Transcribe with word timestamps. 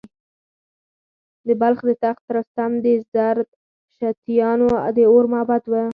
د 1.47 1.47
بلخ 1.61 1.79
د 1.89 1.91
تخت 2.03 2.25
رستم 2.35 2.71
د 2.85 2.87
زردشتیانو 3.13 4.69
د 4.97 4.99
اور 5.11 5.25
معبد 5.33 5.63
و 5.67 5.73